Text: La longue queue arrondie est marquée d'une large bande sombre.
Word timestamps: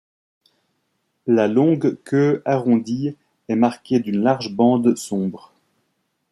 La 1.27 1.47
longue 1.47 1.99
queue 2.03 2.41
arrondie 2.43 3.15
est 3.49 3.55
marquée 3.55 3.99
d'une 3.99 4.23
large 4.23 4.51
bande 4.51 4.97
sombre. 4.97 5.53